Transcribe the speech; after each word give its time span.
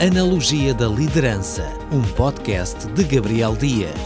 Analogia 0.00 0.72
da 0.72 0.86
Liderança, 0.86 1.76
um 1.90 2.00
podcast 2.12 2.86
de 2.92 3.02
Gabriel 3.02 3.56
Dias. 3.56 3.98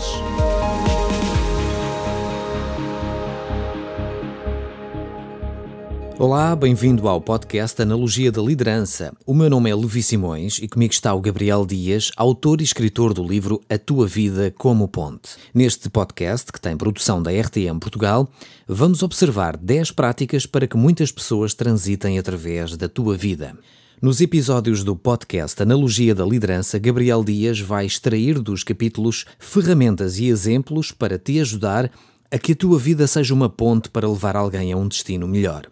Olá, 6.18 6.56
bem-vindo 6.56 7.06
ao 7.06 7.20
podcast 7.20 7.82
Analogia 7.82 8.32
da 8.32 8.40
Liderança. 8.40 9.12
O 9.26 9.34
meu 9.34 9.50
nome 9.50 9.68
é 9.68 9.74
Levi 9.74 10.02
Simões 10.02 10.58
e 10.62 10.66
comigo 10.66 10.94
está 10.94 11.12
o 11.12 11.20
Gabriel 11.20 11.66
Dias, 11.66 12.10
autor 12.16 12.62
e 12.62 12.64
escritor 12.64 13.12
do 13.12 13.22
livro 13.22 13.60
A 13.68 13.76
Tua 13.76 14.06
Vida 14.06 14.50
como 14.56 14.88
Ponte. 14.88 15.36
Neste 15.52 15.90
podcast, 15.90 16.50
que 16.50 16.60
tem 16.60 16.74
produção 16.74 17.22
da 17.22 17.30
RTM 17.30 17.78
Portugal, 17.78 18.30
vamos 18.66 19.02
observar 19.02 19.58
10 19.58 19.90
práticas 19.90 20.46
para 20.46 20.66
que 20.66 20.76
muitas 20.78 21.12
pessoas 21.12 21.52
transitem 21.52 22.18
através 22.18 22.78
da 22.78 22.88
tua 22.88 23.14
vida. 23.14 23.54
Nos 24.02 24.20
episódios 24.20 24.82
do 24.82 24.96
podcast 24.96 25.62
Analogia 25.62 26.12
da 26.12 26.24
Liderança, 26.24 26.76
Gabriel 26.76 27.22
Dias 27.22 27.60
vai 27.60 27.86
extrair 27.86 28.40
dos 28.40 28.64
capítulos 28.64 29.24
ferramentas 29.38 30.18
e 30.18 30.26
exemplos 30.26 30.90
para 30.90 31.20
te 31.20 31.38
ajudar 31.38 31.88
a 32.28 32.36
que 32.36 32.50
a 32.50 32.56
tua 32.56 32.80
vida 32.80 33.06
seja 33.06 33.32
uma 33.32 33.48
ponte 33.48 33.88
para 33.88 34.10
levar 34.10 34.34
alguém 34.34 34.72
a 34.72 34.76
um 34.76 34.88
destino 34.88 35.28
melhor. 35.28 35.66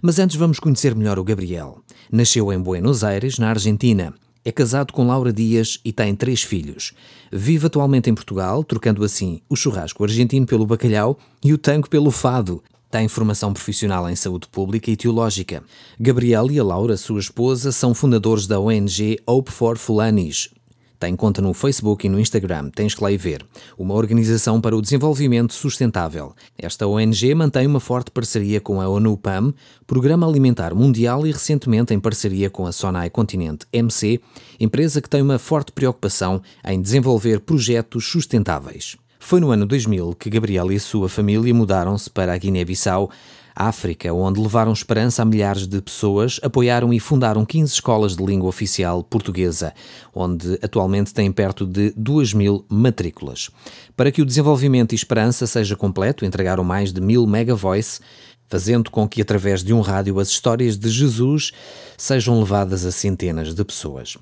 Mas 0.00 0.20
antes 0.20 0.36
vamos 0.36 0.60
conhecer 0.60 0.94
melhor 0.94 1.18
o 1.18 1.24
Gabriel. 1.24 1.80
Nasceu 2.08 2.52
em 2.52 2.60
Buenos 2.60 3.02
Aires, 3.02 3.36
na 3.36 3.48
Argentina. 3.48 4.14
É 4.44 4.52
casado 4.52 4.92
com 4.92 5.04
Laura 5.04 5.32
Dias 5.32 5.80
e 5.84 5.92
tem 5.92 6.14
três 6.14 6.44
filhos. 6.44 6.92
Vive 7.32 7.66
atualmente 7.66 8.08
em 8.08 8.14
Portugal, 8.14 8.62
trocando 8.62 9.02
assim 9.02 9.40
o 9.48 9.56
churrasco 9.56 10.04
argentino 10.04 10.46
pelo 10.46 10.66
bacalhau 10.66 11.18
e 11.42 11.52
o 11.52 11.58
tango 11.58 11.90
pelo 11.90 12.12
fado. 12.12 12.62
Tem 12.90 13.08
formação 13.08 13.52
profissional 13.52 14.08
em 14.08 14.14
saúde 14.14 14.46
pública 14.46 14.90
e 14.90 14.96
teológica. 14.96 15.62
Gabriel 15.98 16.50
e 16.50 16.58
a 16.58 16.64
Laura, 16.64 16.96
sua 16.96 17.18
esposa, 17.18 17.72
são 17.72 17.92
fundadores 17.92 18.46
da 18.46 18.60
ONG 18.60 19.18
Hope 19.26 19.50
for 19.50 19.76
Fulanis. 19.76 20.50
Tem 20.98 21.14
conta 21.14 21.42
no 21.42 21.52
Facebook 21.52 22.06
e 22.06 22.08
no 22.08 22.18
Instagram, 22.18 22.70
tens 22.70 22.94
que 22.94 23.02
lá 23.02 23.12
ir 23.12 23.18
ver. 23.18 23.44
Uma 23.76 23.94
organização 23.94 24.60
para 24.60 24.74
o 24.74 24.80
desenvolvimento 24.80 25.52
sustentável. 25.52 26.34
Esta 26.56 26.86
ONG 26.86 27.34
mantém 27.34 27.66
uma 27.66 27.80
forte 27.80 28.10
parceria 28.10 28.60
com 28.60 28.80
a 28.80 28.88
ONU 28.88 29.16
PAM, 29.18 29.52
Programa 29.86 30.26
Alimentar 30.26 30.74
Mundial 30.74 31.26
e 31.26 31.32
recentemente 31.32 31.92
em 31.92 32.00
parceria 32.00 32.48
com 32.48 32.66
a 32.66 32.72
Sonai 32.72 33.10
Continente 33.10 33.66
MC, 33.72 34.20
empresa 34.58 35.02
que 35.02 35.10
tem 35.10 35.20
uma 35.20 35.38
forte 35.38 35.70
preocupação 35.70 36.40
em 36.64 36.80
desenvolver 36.80 37.40
projetos 37.40 38.06
sustentáveis. 38.06 38.96
Foi 39.26 39.40
no 39.40 39.50
ano 39.50 39.66
2000 39.66 40.14
que 40.14 40.30
Gabriel 40.30 40.70
e 40.70 40.76
a 40.76 40.80
sua 40.80 41.08
família 41.08 41.52
mudaram-se 41.52 42.08
para 42.08 42.32
a 42.32 42.38
Guiné-Bissau, 42.38 43.10
África, 43.56 44.12
onde 44.12 44.38
levaram 44.38 44.72
esperança 44.72 45.20
a 45.20 45.24
milhares 45.24 45.66
de 45.66 45.82
pessoas, 45.82 46.38
apoiaram 46.44 46.92
e 46.92 47.00
fundaram 47.00 47.44
15 47.44 47.72
escolas 47.72 48.14
de 48.14 48.24
língua 48.24 48.48
oficial 48.48 49.02
portuguesa, 49.02 49.74
onde 50.14 50.56
atualmente 50.62 51.12
têm 51.12 51.32
perto 51.32 51.66
de 51.66 51.92
2 51.96 52.34
mil 52.34 52.64
matrículas. 52.68 53.50
Para 53.96 54.12
que 54.12 54.22
o 54.22 54.24
desenvolvimento 54.24 54.92
e 54.92 54.94
esperança 54.94 55.44
seja 55.44 55.74
completo, 55.74 56.24
entregaram 56.24 56.62
mais 56.62 56.92
de 56.92 57.00
mil 57.00 57.26
megavoice, 57.26 57.98
fazendo 58.48 58.90
com 58.90 59.08
que, 59.08 59.20
através 59.20 59.62
de 59.62 59.72
um 59.72 59.80
rádio, 59.80 60.18
as 60.18 60.28
histórias 60.28 60.76
de 60.76 60.88
Jesus 60.88 61.52
sejam 61.96 62.38
levadas 62.38 62.84
a 62.84 62.92
centenas 62.92 63.54
de 63.54 63.64
pessoas. 63.64 64.16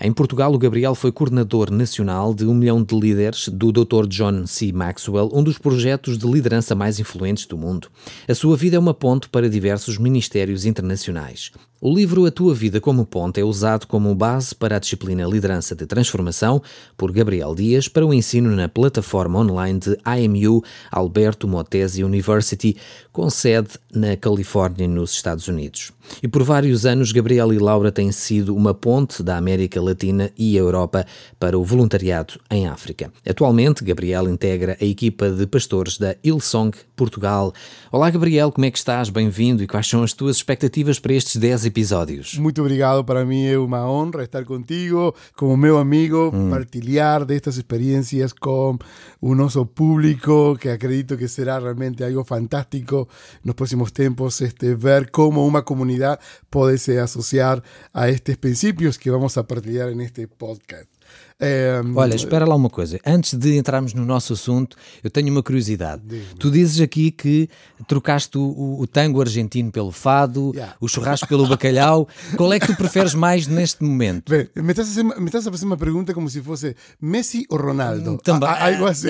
Em 0.00 0.12
Portugal, 0.12 0.52
o 0.52 0.58
Gabriel 0.58 0.94
foi 0.94 1.10
coordenador 1.10 1.70
nacional 1.70 2.34
de 2.34 2.46
um 2.46 2.54
milhão 2.54 2.82
de 2.82 2.94
líderes 2.98 3.48
do 3.48 3.72
Dr. 3.72 4.06
John 4.08 4.46
C. 4.46 4.72
Maxwell, 4.72 5.30
um 5.32 5.42
dos 5.42 5.58
projetos 5.58 6.18
de 6.18 6.26
liderança 6.26 6.74
mais 6.74 6.98
influentes 6.98 7.46
do 7.46 7.56
mundo. 7.56 7.88
A 8.28 8.34
sua 8.34 8.56
vida 8.56 8.76
é 8.76 8.78
uma 8.78 8.94
ponte 8.94 9.28
para 9.28 9.48
diversos 9.48 9.98
ministérios 9.98 10.64
internacionais. 10.64 11.50
O 11.78 11.94
livro 11.94 12.24
A 12.24 12.30
Tua 12.30 12.54
Vida 12.54 12.80
como 12.80 13.04
Ponte 13.04 13.38
é 13.38 13.44
usado 13.44 13.86
como 13.86 14.14
base 14.14 14.54
para 14.54 14.76
a 14.76 14.78
disciplina 14.78 15.26
Liderança 15.26 15.76
de 15.76 15.84
Transformação 15.84 16.62
por 16.96 17.12
Gabriel 17.12 17.54
Dias 17.54 17.86
para 17.86 18.06
o 18.06 18.14
ensino 18.14 18.50
na 18.56 18.66
plataforma 18.66 19.40
online 19.40 19.78
de 19.78 19.98
IMU 20.22 20.64
Alberto 20.90 21.46
Motesi 21.46 22.02
University, 22.02 22.78
com 23.12 23.28
sede 23.28 23.72
na 23.92 24.16
Califórnia, 24.16 24.88
nos 24.88 25.12
Estados 25.12 25.48
Unidos. 25.48 25.92
E 26.22 26.28
por 26.28 26.42
vários 26.42 26.86
anos, 26.86 27.12
Gabriel 27.12 27.52
e 27.52 27.58
Laura 27.58 27.92
têm 27.92 28.10
sido 28.10 28.56
uma 28.56 28.72
ponte 28.72 29.22
da 29.22 29.36
América 29.36 29.80
Latina 29.80 30.30
e 30.36 30.56
Europa 30.56 31.04
para 31.38 31.58
o 31.58 31.64
voluntariado 31.64 32.40
em 32.50 32.66
África. 32.66 33.12
Atualmente, 33.28 33.84
Gabriel 33.84 34.30
integra 34.30 34.78
a 34.80 34.84
equipa 34.84 35.28
de 35.28 35.46
pastores 35.46 35.98
da 35.98 36.16
Hillsong 36.24 36.74
Portugal. 36.94 37.52
Olá, 37.92 38.08
Gabriel, 38.08 38.50
como 38.50 38.64
é 38.64 38.70
que 38.70 38.78
estás? 38.78 39.10
Bem-vindo 39.10 39.62
e 39.62 39.66
quais 39.66 39.86
são 39.86 40.02
as 40.02 40.14
tuas 40.14 40.36
expectativas 40.36 40.98
para 40.98 41.12
estes 41.12 41.36
10 41.36 41.65
episódios? 41.66 42.38
Muito 42.38 42.60
obrigado, 42.60 43.04
para 43.04 43.24
mim 43.24 43.44
é 43.44 43.58
uma 43.58 43.88
honra 43.90 44.22
estar 44.22 44.44
contigo, 44.44 45.14
como 45.34 45.56
meu 45.56 45.78
amigo, 45.78 46.30
hum. 46.32 46.50
partilhar 46.50 47.24
destas 47.24 47.56
experiências 47.56 48.32
com 48.32 48.78
o 49.20 49.34
nosso 49.34 49.66
público, 49.66 50.56
que 50.58 50.68
acredito 50.68 51.16
que 51.16 51.28
será 51.28 51.58
realmente 51.58 52.02
algo 52.04 52.24
fantástico 52.24 53.08
nos 53.44 53.54
próximos 53.54 53.92
tempos, 53.92 54.40
este, 54.40 54.74
ver 54.74 55.10
como 55.10 55.46
uma 55.46 55.62
comunidade 55.62 56.20
pode 56.48 56.78
se 56.78 56.98
associar 56.98 57.62
a 57.92 58.08
estes 58.08 58.36
princípios 58.36 58.96
que 58.96 59.10
vamos 59.10 59.36
a 59.36 59.44
partilhar 59.44 59.90
en 59.90 60.00
este 60.00 60.26
podcast. 60.28 60.86
É, 61.38 61.82
Olha, 61.94 62.14
espera 62.14 62.46
lá 62.46 62.54
uma 62.54 62.70
coisa. 62.70 62.98
Antes 63.04 63.34
de 63.34 63.58
entrarmos 63.58 63.92
no 63.92 64.06
nosso 64.06 64.32
assunto, 64.32 64.74
eu 65.04 65.10
tenho 65.10 65.30
uma 65.30 65.42
curiosidade. 65.42 66.02
Tu 66.38 66.50
dizes 66.50 66.80
aqui 66.80 67.10
que 67.10 67.48
trocaste 67.86 68.38
o, 68.38 68.78
o 68.80 68.86
tango 68.86 69.20
argentino 69.20 69.70
pelo 69.70 69.92
fado, 69.92 70.52
yeah. 70.54 70.74
o 70.80 70.88
churrasco 70.88 71.28
pelo 71.28 71.46
bacalhau. 71.46 72.08
Qual 72.36 72.50
é 72.54 72.58
que 72.58 72.66
tu 72.66 72.74
preferes 72.74 73.14
mais 73.14 73.46
neste 73.46 73.84
momento? 73.84 74.30
Bem, 74.30 74.48
me 74.56 74.70
estás, 74.70 74.88
a 74.88 74.90
fazer, 74.90 75.02
me 75.20 75.26
estás 75.26 75.46
a 75.46 75.50
fazer 75.50 75.66
uma 75.66 75.76
pergunta 75.76 76.14
como 76.14 76.28
se 76.30 76.40
fosse 76.40 76.74
Messi 77.00 77.44
ou 77.50 77.58
Ronaldo. 77.58 78.12
Hum, 78.12 78.16
também. 78.16 78.48
Algo 78.48 78.86
assim. 78.86 79.08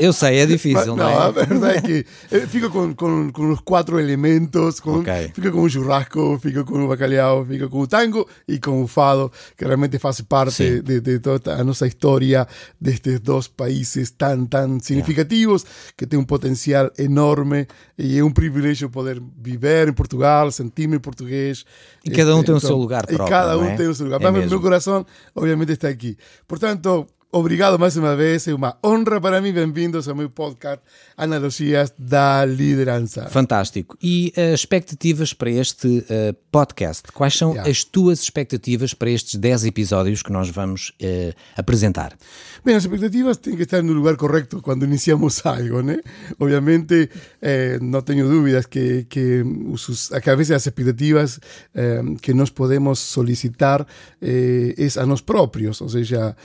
Eu 0.00 0.12
sei, 0.12 0.40
é 0.40 0.46
difícil, 0.46 0.96
não, 0.96 0.96
não 0.96 1.08
é? 1.08 1.14
A 1.14 1.30
verdade 1.30 1.78
é 1.78 1.80
que 1.80 2.06
eh, 2.32 2.46
fico 2.48 2.70
com, 2.70 2.92
com, 2.94 3.30
com 3.30 3.52
os 3.52 3.60
quatro 3.60 4.00
elementos, 4.00 4.80
com, 4.80 4.98
okay. 4.98 5.30
fico 5.32 5.52
com 5.52 5.62
o 5.62 5.70
churrasco, 5.70 6.40
fico 6.40 6.64
com 6.64 6.84
o 6.84 6.88
bacalhau, 6.88 7.44
fico 7.44 7.68
com 7.68 7.80
o 7.80 7.86
tango 7.86 8.28
e 8.48 8.58
com 8.58 8.82
o 8.82 8.88
fado, 8.88 9.30
que 9.56 9.64
realmente 9.64 9.96
faz 10.00 10.20
parte 10.22 10.82
de, 10.82 11.00
de 11.00 11.20
toda 11.20 11.54
a 11.54 11.67
nossa 11.68 11.86
história 11.86 12.46
destes 12.80 13.20
dois 13.20 13.46
países 13.48 14.10
tão, 14.10 14.46
tão 14.46 14.80
significativos, 14.80 15.64
que 15.96 16.06
tem 16.06 16.18
um 16.18 16.24
potencial 16.24 16.90
enorme 16.98 17.66
e 17.96 18.18
é 18.18 18.24
um 18.24 18.30
privilégio 18.30 18.90
poder 18.90 19.22
viver 19.40 19.88
em 19.88 19.92
Portugal, 19.92 20.50
sentir-me 20.50 20.98
português. 20.98 21.64
E 22.04 22.10
cada 22.10 22.34
um 22.34 22.42
tem 22.42 22.54
o 22.54 22.60
seu 22.60 22.76
lugar 22.76 23.06
próprio. 23.06 23.26
E 23.26 23.30
cada 23.30 23.58
um 23.58 23.64
é? 23.64 23.76
tem 23.76 23.86
o 23.86 23.94
seu 23.94 24.06
lugar. 24.06 24.20
É 24.20 24.30
Mas 24.30 24.50
meu 24.50 24.60
coração, 24.60 25.06
obviamente, 25.34 25.72
está 25.72 25.88
aqui. 25.88 26.16
Portanto, 26.46 27.06
Obrigado 27.30 27.78
mais 27.78 27.94
uma 27.94 28.16
vez, 28.16 28.48
é 28.48 28.54
uma 28.54 28.78
honra 28.82 29.20
para 29.20 29.38
mim. 29.38 29.52
Bem-vindos 29.52 30.08
ao 30.08 30.14
meu 30.14 30.30
podcast 30.30 30.82
Analogias 31.14 31.92
da 31.98 32.42
Liderança. 32.46 33.28
Fantástico. 33.28 33.98
E 34.02 34.32
uh, 34.34 34.54
expectativas 34.54 35.34
para 35.34 35.50
este 35.50 35.86
uh, 35.86 36.34
podcast? 36.50 37.12
Quais 37.12 37.36
são 37.36 37.50
yeah. 37.50 37.70
as 37.70 37.84
tuas 37.84 38.22
expectativas 38.22 38.94
para 38.94 39.10
estes 39.10 39.34
10 39.34 39.66
episódios 39.66 40.22
que 40.22 40.32
nós 40.32 40.48
vamos 40.48 40.88
uh, 41.02 41.34
apresentar? 41.54 42.16
Bem, 42.64 42.74
as 42.74 42.84
expectativas 42.84 43.36
têm 43.36 43.56
que 43.56 43.62
estar 43.62 43.82
no 43.82 43.92
lugar 43.92 44.16
correto 44.16 44.60
quando 44.60 44.84
iniciamos 44.84 45.44
algo, 45.46 45.80
né? 45.82 46.00
Obviamente, 46.38 47.08
eh, 47.40 47.78
não 47.80 48.02
tenho 48.02 48.28
dúvidas 48.28 48.66
que, 48.66 49.04
que, 49.04 49.42
os, 49.66 50.08
que 50.08 50.30
a 50.30 50.34
vezes 50.34 50.52
as 50.52 50.66
expectativas 50.66 51.38
eh, 51.74 52.02
que 52.20 52.34
nós 52.34 52.50
podemos 52.50 52.98
solicitar 52.98 53.86
eh, 54.20 54.74
é 54.76 55.00
a 55.00 55.06
nós 55.06 55.20
próprios, 55.20 55.80
ou 55.80 55.88
seja, 55.88 56.36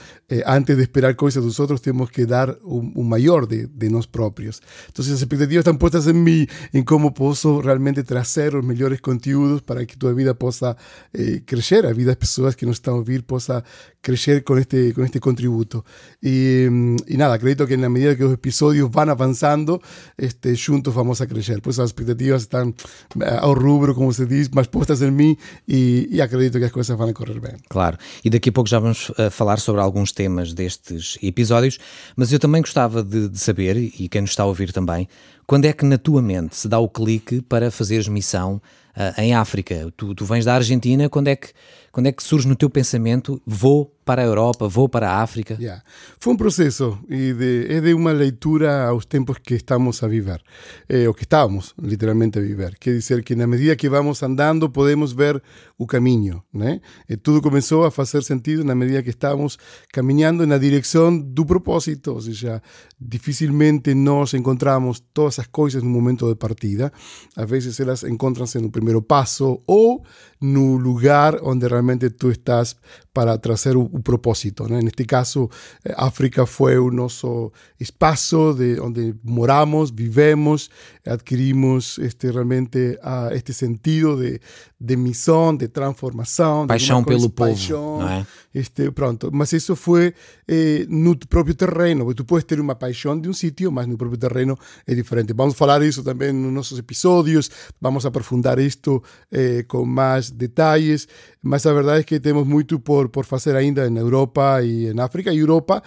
antes 0.46 0.73
de 0.76 0.82
esperar 0.82 1.16
cosas 1.16 1.42
de 1.42 1.48
nosotros, 1.48 1.82
tenemos 1.82 2.10
que 2.10 2.26
dar 2.26 2.58
un, 2.62 3.08
mayor 3.08 3.48
de, 3.48 3.66
de 3.66 3.90
nosotros 3.90 4.04
propios. 4.06 4.62
Entonces, 4.86 5.12
las 5.12 5.22
expectativas 5.22 5.62
están 5.62 5.78
puestas 5.78 6.06
en 6.06 6.22
mí, 6.22 6.46
en 6.72 6.84
cómo 6.84 7.12
puedo 7.14 7.62
realmente 7.62 8.02
traer 8.04 8.54
los 8.54 8.64
mejores 8.64 9.00
contenidos 9.00 9.62
para 9.62 9.84
que 9.86 9.96
tu 9.96 10.12
vida 10.14 10.34
pueda 10.34 10.76
eh, 11.12 11.42
crecer, 11.44 11.86
a 11.86 11.92
vida 11.92 12.10
de 12.10 12.16
personas 12.16 12.56
que 12.56 12.66
nos 12.66 12.76
están 12.76 12.94
a 12.94 12.98
oír 12.98 13.24
pueda 13.24 13.64
crecer 14.00 14.44
con 14.44 14.58
este, 14.58 14.92
con 14.92 15.04
este 15.04 15.18
contributo. 15.18 15.84
Mm, 16.20 16.96
y, 17.06 17.16
nada, 17.16 17.34
acredito 17.34 17.66
que 17.66 17.74
en 17.74 17.80
la 17.80 17.88
medida 17.88 18.16
que 18.16 18.22
los 18.22 18.34
episodios 18.34 18.90
van 18.90 19.08
avanzando, 19.08 19.80
este, 20.16 20.54
juntos 20.56 20.94
vamos 20.94 21.20
a 21.20 21.26
crecer. 21.26 21.62
Pues 21.62 21.78
las 21.78 21.90
expectativas 21.90 22.42
están 22.42 22.74
eh, 23.20 23.38
ao 23.40 23.54
rubro, 23.54 23.94
como 23.94 24.12
se 24.12 24.26
diz, 24.26 24.50
mais 24.50 24.68
postas 24.68 25.00
em 25.00 25.10
mim 25.10 25.36
e, 25.66 26.06
e 26.10 26.20
acredito 26.20 26.58
que 26.58 26.66
as 26.66 26.72
coisas 26.72 26.96
vão 26.96 27.12
correr 27.12 27.40
bem. 27.40 27.56
Claro, 27.68 27.96
e 28.22 28.30
daqui 28.30 28.50
a 28.50 28.52
pouco 28.52 28.68
já 28.68 28.78
vamos 28.78 29.10
uh, 29.10 29.30
falar 29.30 29.58
sobre 29.58 29.80
alguns 29.80 30.12
temas 30.12 30.54
destes 30.64 31.18
episódios, 31.22 31.78
mas 32.16 32.32
eu 32.32 32.38
também 32.38 32.60
gostava 32.62 33.02
de, 33.02 33.28
de 33.28 33.38
saber, 33.38 33.76
e 33.76 34.08
quem 34.08 34.22
nos 34.22 34.30
está 34.30 34.42
a 34.42 34.46
ouvir 34.46 34.72
também, 34.72 35.08
quando 35.46 35.64
é 35.66 35.72
que 35.72 35.84
na 35.84 35.98
tua 35.98 36.22
mente 36.22 36.56
se 36.56 36.68
dá 36.68 36.78
o 36.78 36.88
clique 36.88 37.42
para 37.42 37.70
fazeres 37.70 38.08
missão 38.08 38.60
uh, 38.96 39.20
em 39.20 39.34
África. 39.34 39.92
Tu, 39.96 40.14
tu 40.14 40.24
vens 40.24 40.44
da 40.44 40.54
Argentina, 40.54 41.08
quando 41.08 41.28
é 41.28 41.36
que 41.36 41.48
quando 41.94 42.08
é 42.08 42.12
que 42.12 42.24
surge 42.24 42.48
no 42.48 42.56
teu 42.56 42.68
pensamento, 42.68 43.40
vou 43.46 43.94
para 44.04 44.20
a 44.20 44.24
Europa, 44.24 44.66
vou 44.66 44.88
para 44.88 45.08
a 45.08 45.22
África? 45.22 45.56
Yeah. 45.60 45.80
Foi 46.18 46.32
um 46.32 46.36
processo 46.36 46.98
e 47.08 47.32
de, 47.32 47.66
é 47.68 47.80
de 47.80 47.94
uma 47.94 48.10
leitura 48.10 48.88
aos 48.88 49.06
tempos 49.06 49.38
que 49.38 49.54
estamos 49.54 50.02
a 50.02 50.08
viver, 50.08 50.42
eh, 50.88 51.06
ou 51.06 51.14
que 51.14 51.22
estamos 51.22 51.72
literalmente 51.80 52.36
a 52.36 52.42
viver. 52.42 52.76
Quer 52.80 52.94
dizer 52.94 53.22
que 53.22 53.36
na 53.36 53.46
medida 53.46 53.76
que 53.76 53.88
vamos 53.88 54.20
andando 54.24 54.68
podemos 54.68 55.12
ver 55.12 55.40
o 55.78 55.86
caminho, 55.86 56.42
né? 56.52 56.80
E 57.08 57.16
tudo 57.16 57.40
começou 57.40 57.84
a 57.84 57.92
fazer 57.92 58.24
sentido 58.24 58.64
na 58.64 58.74
medida 58.74 59.00
que 59.00 59.10
estamos 59.10 59.56
caminhando 59.92 60.44
na 60.48 60.58
direção 60.58 61.16
do 61.16 61.46
propósito, 61.46 62.12
ou 62.12 62.20
seja, 62.20 62.60
dificilmente 63.00 63.94
nós 63.94 64.34
encontramos 64.34 65.00
todas 65.14 65.33
as 65.38 65.46
coisas 65.46 65.82
no 65.82 65.88
momento 65.88 66.28
de 66.28 66.34
partida. 66.34 66.92
Às 67.36 67.48
vezes 67.48 67.80
elas 67.80 68.02
encontram-se 68.04 68.58
no 68.58 68.70
primeiro 68.70 69.02
passo 69.02 69.60
ou 69.66 70.04
no 70.44 70.76
lugar 70.76 71.38
onde 71.42 71.66
realmente 71.66 72.10
tú 72.10 72.30
estás 72.30 72.76
para 73.14 73.38
trazer 73.38 73.76
o, 73.76 73.82
o 73.82 74.02
propósito. 74.02 74.68
Né? 74.68 74.82
Neste 74.82 75.04
caso, 75.06 75.48
eh, 75.84 75.94
África 75.96 76.44
foi 76.44 76.76
o 76.76 76.90
nosso 76.90 77.50
espaço 77.80 78.52
de 78.52 78.78
onde 78.80 79.14
moramos, 79.22 79.90
vivemos, 79.90 80.68
adquirimos 81.06 81.98
este, 81.98 82.30
realmente 82.30 82.98
uh, 83.02 83.32
este 83.32 83.54
sentido 83.54 84.16
de, 84.16 84.40
de 84.78 84.96
missão, 84.96 85.56
de 85.56 85.68
transformação. 85.68 86.66
Paixão 86.66 87.04
pelo 87.04 87.30
paixão, 87.30 87.98
povo, 88.00 88.08
é? 88.08 88.26
Este, 88.52 88.90
pronto, 88.90 89.30
mas 89.32 89.52
isso 89.52 89.74
foi 89.76 90.12
eh, 90.46 90.84
no 90.88 91.16
próprio 91.16 91.54
terreno, 91.54 92.12
tu 92.14 92.24
podes 92.24 92.44
ter 92.44 92.60
uma 92.60 92.74
paixão 92.74 93.18
de 93.18 93.28
um 93.28 93.32
sítio, 93.32 93.70
mas 93.72 93.86
no 93.86 93.96
próprio 93.96 94.18
terreno 94.18 94.58
é 94.86 94.94
diferente. 94.94 95.32
Vamos 95.32 95.54
falar 95.54 95.82
isso 95.82 96.02
também 96.02 96.32
nos 96.32 96.52
nossos 96.52 96.78
episódios, 96.78 97.50
vamos 97.80 98.04
aprofundar 98.04 98.58
isto 98.58 99.02
eh, 99.30 99.64
com 99.68 99.84
mais 99.84 100.33
detalhes, 100.34 101.08
mas 101.42 101.64
a 101.66 101.72
verdade 101.72 102.00
é 102.00 102.02
que 102.02 102.20
temos 102.20 102.46
muito 102.46 102.78
por, 102.78 103.08
por 103.08 103.24
fazer 103.24 103.56
ainda 103.56 103.88
na 103.88 104.00
Europa 104.00 104.62
e 104.62 104.86
em 104.86 105.00
África. 105.00 105.32
E 105.32 105.38
Europa, 105.38 105.82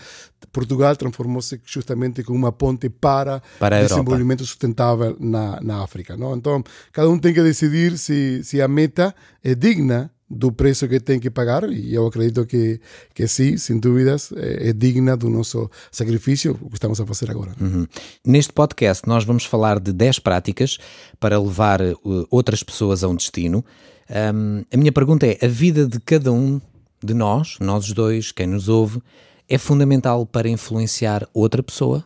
Portugal 0.52 0.96
transformou-se 0.96 1.60
justamente 1.66 2.24
como 2.24 2.38
uma 2.38 2.52
ponte 2.52 2.90
para, 2.90 3.42
para 3.60 3.82
desenvolvimento 3.82 4.46
sustentável 4.46 5.16
na, 5.20 5.60
na 5.62 5.84
África. 5.84 6.16
Não? 6.16 6.36
Então, 6.36 6.64
cada 6.92 7.10
um 7.10 7.20
tem 7.20 7.34
que 7.34 7.42
decidir 7.42 7.98
se, 7.98 8.44
se 8.44 8.62
a 8.62 8.68
meta 8.68 9.14
é 9.44 9.54
digna 9.54 10.12
do 10.30 10.52
preço 10.52 10.88
que 10.88 11.00
tem 11.00 11.20
que 11.20 11.30
pagar 11.30 11.64
e 11.72 11.94
eu 11.94 12.06
acredito 12.06 12.46
que, 12.46 12.82
que 13.14 13.28
sim, 13.28 13.56
sem 13.58 13.80
dúvidas, 13.80 14.32
é, 14.36 14.70
é 14.70 14.74
digna 14.74 15.16
do 15.16 15.30
nosso 15.30 15.70
sacrifício, 15.92 16.58
o 16.62 16.70
que 16.70 16.76
estamos 16.76 17.00
a 17.00 17.06
fazer 17.06 17.32
agora. 17.32 17.54
Uhum. 17.60 17.88
Neste 18.26 18.52
podcast 18.52 19.08
nós 19.08 19.24
vamos 19.24 19.46
falar 19.46 19.80
de 19.80 19.94
10 19.94 20.20
práticas 20.20 20.78
para 21.20 21.40
levar 21.40 21.82
uh, 21.82 22.28
outras 22.30 22.62
pessoas 22.62 23.04
a 23.04 23.08
um 23.08 23.16
destino. 23.16 23.64
Um, 24.10 24.64
a 24.72 24.78
minha 24.78 24.92
pergunta 24.92 25.26
é, 25.26 25.38
a 25.42 25.48
vida 25.48 25.88
de 25.88 26.00
cada 26.00 26.32
um 26.32 26.60
de 27.04 27.14
nós, 27.14 27.58
nós 27.62 27.86
os 27.86 27.94
dois, 27.94 28.32
quem 28.32 28.48
nos 28.48 28.68
ouve, 28.68 29.02
é 29.48 29.58
fundamental 29.58 30.26
para 30.26 30.50
influenciar 30.50 31.28
outra 31.34 31.64
pessoa? 31.64 32.04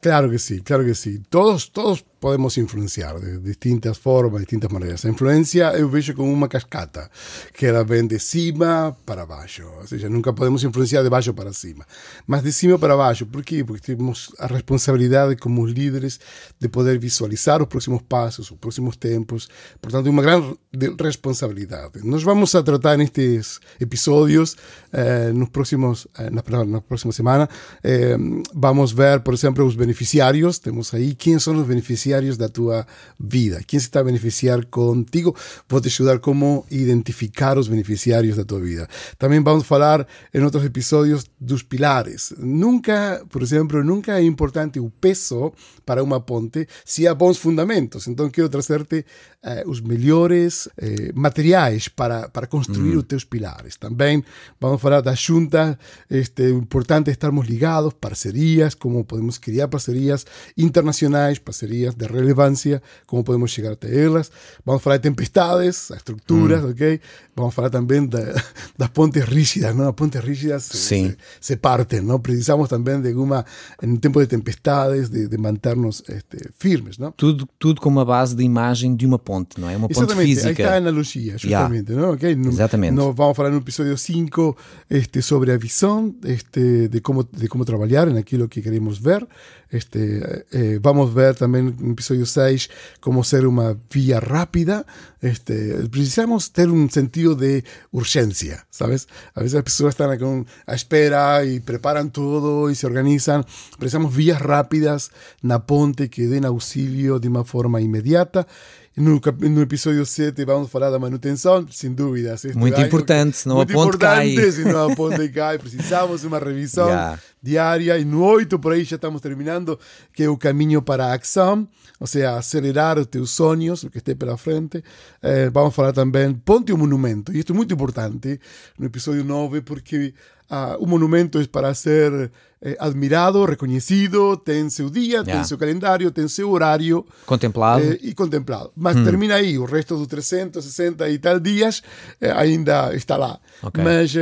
Claro 0.00 0.30
que 0.30 0.38
sí, 0.38 0.60
claro 0.60 0.84
que 0.84 0.94
sí. 0.94 1.20
Todos, 1.30 1.68
todos 1.68 2.02
podemos 2.20 2.56
influenciar 2.58 3.18
de 3.18 3.38
distintas 3.38 3.96
formas, 3.96 4.42
distintas 4.42 4.70
maneiras. 4.70 5.04
A 5.04 5.08
influência 5.08 5.72
eu 5.76 5.88
vejo 5.88 6.14
como 6.14 6.30
uma 6.30 6.48
cascata, 6.48 7.10
que 7.54 7.64
ela 7.64 7.82
vem 7.82 8.06
de 8.06 8.18
cima 8.18 8.96
para 9.06 9.24
baixo. 9.24 9.66
Ou 9.80 9.86
seja, 9.86 10.08
nunca 10.08 10.32
podemos 10.32 10.62
influenciar 10.62 11.02
de 11.02 11.08
baixo 11.08 11.32
para 11.32 11.52
cima, 11.52 11.86
mas 12.26 12.42
de 12.42 12.52
cima 12.52 12.78
para 12.78 12.94
baixo. 12.94 13.24
Por 13.24 13.42
quê? 13.42 13.64
Porque 13.64 13.96
temos 13.96 14.30
a 14.38 14.46
responsabilidade 14.46 15.36
como 15.36 15.64
líderes 15.66 16.20
de 16.60 16.68
poder 16.68 16.98
visualizar 16.98 17.62
os 17.62 17.68
próximos 17.68 18.02
passos, 18.02 18.50
os 18.50 18.58
próximos 18.58 18.96
tempos. 18.96 19.48
Portanto, 19.80 20.10
uma 20.10 20.22
grande 20.22 20.58
responsabilidade. 21.00 22.04
Nós 22.04 22.22
vamos 22.22 22.54
a 22.54 22.62
tratar 22.62 22.98
nestes 22.98 23.60
episódios, 23.80 24.56
eh, 24.92 25.32
nos 25.32 25.48
próximos, 25.48 26.06
eh, 26.18 26.30
na, 26.30 26.64
na, 26.64 26.80
próxima 26.82 27.12
semana, 27.12 27.48
eh, 27.82 28.16
vamos 28.54 28.92
ver, 28.92 29.20
por 29.20 29.32
exemplo, 29.32 29.64
os 29.64 29.74
beneficiários. 29.74 30.58
Temos 30.58 30.92
aí 30.92 31.14
quem 31.14 31.38
são 31.38 31.56
os 31.58 31.66
beneficiários 31.66 32.09
beneficiarios 32.10 32.36
da 32.36 32.48
tua 32.48 32.86
vida. 33.18 33.62
Quem 33.66 33.78
se 33.78 33.86
está 33.86 34.00
a 34.00 34.04
beneficiar 34.04 34.64
contigo? 34.66 35.34
Vou 35.68 35.80
te 35.80 35.88
ajudar 35.88 36.18
como 36.18 36.66
identificar 36.70 37.56
os 37.56 37.68
beneficiários 37.68 38.36
da 38.36 38.44
tua 38.44 38.60
vida. 38.60 38.88
Também 39.18 39.42
vamos 39.42 39.66
falar 39.66 40.06
em 40.34 40.42
outros 40.42 40.64
episódios 40.64 41.24
dos 41.40 41.62
pilares. 41.62 42.34
Nunca, 42.38 43.24
por 43.30 43.42
exemplo, 43.42 43.84
nunca 43.84 44.18
é 44.18 44.22
importante 44.22 44.80
o 44.80 44.90
peso 45.00 45.52
para 45.84 46.02
uma 46.02 46.20
ponte 46.20 46.66
se 46.84 47.06
há 47.06 47.14
bons 47.14 47.38
fundamentos. 47.38 48.06
Então 48.08 48.28
quero 48.28 48.48
trazer-te 48.48 49.04
eh, 49.42 49.64
os 49.66 49.80
melhores 49.80 50.68
eh, 50.76 51.12
materiais 51.14 51.88
para, 51.88 52.28
para 52.28 52.46
construir 52.46 52.94
mm. 52.94 52.98
os 52.98 53.04
teus 53.04 53.24
pilares. 53.24 53.76
Também 53.76 54.22
vamos 54.60 54.80
falar 54.80 55.00
da 55.00 55.14
junta. 55.14 55.78
Este, 56.10 56.42
é 56.42 56.50
importante 56.50 57.10
estarmos 57.10 57.46
ligados, 57.46 57.94
parcerias, 57.94 58.74
como 58.74 59.04
podemos 59.04 59.38
criar 59.38 59.68
parcerias 59.68 60.26
internacionais, 60.58 61.38
parcerias 61.38 61.94
de 61.94 62.06
relevancia, 62.06 62.82
cómo 63.06 63.24
podemos 63.24 63.56
llegar 63.56 63.78
a 63.80 63.86
ellas. 63.86 64.30
Vamos 64.64 64.82
a 64.82 64.90
hablar 64.90 64.98
de 64.98 65.08
tempestades, 65.08 65.90
estructuras, 65.90 66.62
mm. 66.62 66.70
ok? 66.70 67.00
Vamos 67.34 67.56
a 67.56 67.60
hablar 67.60 67.70
también 67.70 68.10
de 68.10 68.34
las 68.76 68.90
pontes 68.90 69.26
rígidas, 69.26 69.74
¿no? 69.74 69.84
Las 69.84 69.94
pontes 69.94 70.22
rígidas 70.22 70.64
se, 70.64 71.16
se, 71.40 71.56
parten, 71.56 72.06
¿no? 72.06 72.20
Precisamos 72.20 72.68
también 72.68 73.02
de 73.02 73.08
alguna, 73.08 73.46
en 73.80 73.92
un 73.92 74.00
tiempo 74.00 74.20
de 74.20 74.26
tempestades, 74.26 75.10
de, 75.10 75.28
de 75.28 75.38
manternos 75.38 76.04
este, 76.08 76.50
firmes, 76.58 76.98
¿no? 76.98 77.12
Tudo, 77.12 77.48
tudo 77.58 77.80
com 77.80 77.88
uma 77.88 78.04
base 78.04 78.36
de 78.36 78.44
imagem 78.44 78.94
de 78.94 79.06
uma 79.06 79.18
ponte, 79.18 79.29
não 79.58 79.70
é? 79.70 79.76
Uma 79.76 79.88
ponte 79.88 80.14
física. 80.16 80.48
Ahí 80.48 80.52
está 80.52 80.74
a 80.74 80.76
analogia, 80.76 81.38
justamente, 81.38 81.92
yeah. 81.92 82.06
¿no? 82.06 82.12
Okay? 82.14 82.34
No, 82.34 82.50
Exatamente. 82.50 82.94
No, 82.94 83.12
vamos 83.12 83.32
a 83.32 83.34
falar 83.36 83.52
no 83.52 83.58
episódio 83.58 83.96
5 83.96 84.56
este, 84.88 85.22
sobre 85.22 85.52
a 85.52 85.58
visão 85.58 86.14
este, 86.24 86.88
de, 86.88 87.00
como, 87.00 87.24
de 87.24 87.48
como 87.48 87.64
trabalhar 87.64 88.08
en 88.08 88.16
aquilo 88.16 88.48
que 88.48 88.62
queremos 88.62 89.00
ver. 89.00 89.26
Este, 89.70 90.46
eh, 90.50 90.80
vamos 90.82 91.14
ver 91.14 91.36
también 91.36 91.76
en 91.80 91.92
episodio 91.92 92.26
6 92.26 92.70
cómo 92.98 93.22
ser 93.22 93.46
una 93.46 93.76
vía 93.92 94.18
rápida. 94.18 94.84
Este, 95.20 95.88
precisamos 95.88 96.52
tener 96.52 96.70
un 96.70 96.90
sentido 96.90 97.36
de 97.36 97.64
urgencia, 97.92 98.66
¿sabes? 98.70 99.06
A 99.34 99.40
veces 99.40 99.54
las 99.54 99.62
personas 99.62 99.94
están 99.94 100.18
con, 100.18 100.46
a 100.66 100.74
espera 100.74 101.44
y 101.44 101.60
preparan 101.60 102.10
todo 102.10 102.70
y 102.70 102.74
se 102.74 102.86
organizan. 102.86 103.44
Precisamos 103.78 104.16
vías 104.16 104.42
rápidas 104.42 105.12
na 105.42 105.66
ponte 105.66 106.10
que 106.10 106.26
den 106.26 106.44
auxilio 106.44 107.18
de 107.18 107.28
una 107.28 107.44
forma 107.44 107.80
inmediata. 107.80 108.46
No, 108.96 109.20
no 109.48 109.62
episódio 109.62 110.04
7 110.04 110.44
vamos 110.44 110.68
falar 110.68 110.90
da 110.90 110.98
manutenção, 110.98 111.64
sem 111.70 111.92
dúvidas. 111.92 112.44
Muito 112.56 112.80
importante, 112.80 113.36
senão 113.36 113.60
a 113.60 113.64
ponte 113.64 113.96
cai. 113.96 114.34
senão 114.50 114.90
a 114.90 114.96
ponte 114.96 115.28
cai. 115.28 115.58
Precisamos 115.58 116.22
de 116.22 116.26
uma 116.26 116.40
revisão 116.40 116.88
yeah. 116.90 117.18
diária. 117.40 117.98
E 117.98 118.04
no 118.04 118.24
8, 118.24 118.58
por 118.58 118.72
aí 118.72 118.82
já 118.82 118.96
estamos 118.96 119.20
terminando, 119.20 119.78
que 120.12 120.24
é 120.24 120.28
o 120.28 120.36
caminho 120.36 120.82
para 120.82 121.06
a 121.06 121.14
ação, 121.14 121.68
ou 122.00 122.06
seja, 122.06 122.36
acelerar 122.36 122.98
os 122.98 123.06
teus 123.06 123.30
sonhos, 123.30 123.84
o 123.84 123.90
que 123.90 123.98
esteja 123.98 124.16
pela 124.16 124.36
frente. 124.36 124.82
Eh, 125.22 125.48
vamos 125.50 125.72
falar 125.72 125.92
também, 125.92 126.34
ponte 126.34 126.72
um 126.72 126.76
monumento. 126.76 127.32
E 127.32 127.38
isto 127.38 127.52
é 127.52 127.56
muito 127.56 127.72
importante 127.72 128.40
no 128.76 128.86
episódio 128.86 129.22
9, 129.22 129.60
porque 129.60 130.12
uh, 130.50 130.76
un 130.78 130.90
monumento 130.90 131.40
es 131.40 131.48
para 131.48 131.74
ser 131.74 132.30
eh, 132.60 132.76
admirado, 132.78 133.46
reconhecido, 133.46 134.36
tem 134.36 134.68
seu 134.68 134.90
dia, 134.90 135.22
yeah. 135.22 135.32
tem 135.32 135.44
seu 135.44 135.56
calendário, 135.56 136.10
tem 136.10 136.28
seu 136.28 136.50
horário. 136.50 137.06
Contemplado. 137.24 137.82
Eh, 137.82 137.98
e 138.02 138.14
contemplado. 138.14 138.70
Mas 138.76 138.96
mm. 138.96 139.04
termina 139.04 139.34
aí, 139.36 139.56
o 139.56 139.64
resto 139.64 139.96
dos 139.96 140.06
360 140.06 141.08
e 141.08 141.18
tal 141.18 141.40
dias 141.40 141.82
eh, 142.20 142.30
ainda 142.30 142.94
está 142.94 143.16
lá. 143.16 143.38
Okay. 143.62 143.82
Mas 143.82 144.12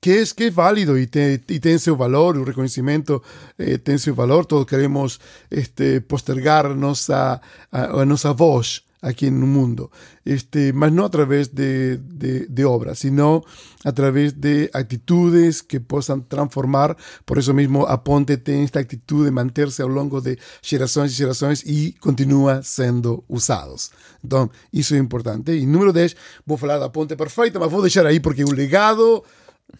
que 0.00 0.10
é, 0.10 0.24
que 0.24 0.44
é 0.44 0.50
válido 0.50 0.96
e 0.96 1.06
tem, 1.06 1.40
e 1.48 1.58
tem 1.58 1.78
seu 1.78 1.96
valor, 1.96 2.36
o 2.36 2.44
reconhecimento 2.44 3.22
eh, 3.58 3.76
tem 3.76 3.98
seu 3.98 4.14
valor, 4.14 4.46
todos 4.46 4.64
queremos 4.64 5.18
este, 5.50 6.00
postergar 6.00 6.74
nossa, 6.74 7.40
a, 7.72 7.84
a 8.00 8.04
nossa 8.04 8.32
voz 8.32 8.85
aquí 9.06 9.26
en 9.26 9.40
el 9.40 9.46
mundo, 9.46 9.90
este, 10.24 10.72
mas 10.72 10.90
no 10.90 11.04
a 11.04 11.10
través 11.10 11.54
de, 11.54 11.98
de, 11.98 12.64
obras, 12.64 12.98
sino 12.98 13.44
a 13.84 13.92
través 13.92 14.40
de 14.40 14.68
actitudes 14.74 15.62
que 15.62 15.80
puedan 15.80 16.26
transformar. 16.26 16.96
Por 17.24 17.38
eso 17.38 17.54
mismo 17.54 17.86
a 17.86 18.02
Ponte 18.02 18.36
tiene 18.36 18.64
esta 18.64 18.80
actitud 18.80 19.24
de 19.24 19.30
mantenerse 19.30 19.84
a 19.84 19.86
lo 19.86 19.94
largo 19.94 20.20
de 20.20 20.38
generaciones 20.60 21.12
y 21.12 21.16
generaciones 21.16 21.62
y 21.64 21.92
continúa 21.92 22.64
siendo 22.64 23.24
usados. 23.28 23.92
Entonces, 24.24 24.56
eso 24.72 24.94
es 24.96 25.00
importante. 25.00 25.56
Y 25.56 25.66
número 25.66 25.92
10, 25.92 26.16
voy 26.44 26.56
a 26.56 26.60
hablar 26.62 26.80
de 26.80 26.90
Ponte 26.90 27.16
perfecta, 27.16 27.60
mas 27.60 27.70
voy 27.70 27.82
a 27.82 27.84
dejar 27.84 28.06
ahí 28.06 28.18
porque 28.18 28.44
un 28.44 28.56
legado 28.56 29.22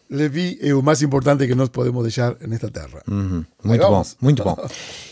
Levi 0.09 0.57
é 0.63 0.73
o 0.73 0.83
mais 0.83 1.03
importante 1.03 1.47
que 1.47 1.55
nós 1.55 1.69
podemos 1.69 2.03
deixar 2.03 2.37
nesta 2.47 2.71
terra. 2.71 3.03
Uhum. 3.09 3.45
Muito 3.65 3.89
bom, 3.89 4.03
muito 4.21 4.45
bom. 4.45 4.57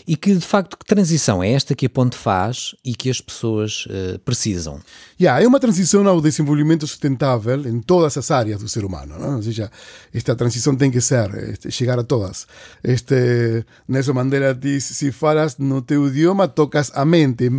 E 0.07 0.15
que 0.15 0.35
de 0.35 0.45
facto 0.45 0.77
que 0.77 0.85
transição 0.85 1.43
é 1.43 1.51
esta 1.51 1.73
que 1.73 1.87
a 1.87 1.89
Ponte 1.89 2.15
faz 2.15 2.75
e 2.85 2.93
que 2.93 3.09
as 3.09 3.19
pessoas 3.19 3.87
uh, 3.87 4.19
precisam? 4.19 4.79
Yeah, 5.19 5.43
é 5.43 5.47
uma 5.47 5.59
transição 5.59 6.07
ao 6.07 6.21
desenvolvimento 6.21 6.85
sustentável 6.85 7.67
em 7.67 7.81
todas 7.81 8.15
as 8.15 8.29
áreas 8.29 8.61
do 8.61 8.69
ser 8.69 8.85
humano. 8.85 9.17
Não? 9.17 9.37
Ou 9.37 9.41
seja, 9.41 9.71
esta 10.13 10.35
transição 10.35 10.75
tem 10.75 10.91
que 10.91 11.01
ser, 11.01 11.57
chegar 11.71 11.97
a 11.97 12.03
todas. 12.03 12.45
Este, 12.83 13.65
Nelson 13.87 14.13
Mandela 14.13 14.53
diz: 14.53 14.83
se 14.83 15.11
falas 15.11 15.57
no 15.57 15.81
teu 15.81 16.07
idioma, 16.07 16.47
tocas 16.47 16.91
a 16.93 17.03
mente. 17.03 17.49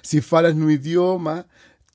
Se 0.00 0.20
falas 0.20 0.54
no 0.54 0.70
idioma, 0.70 1.44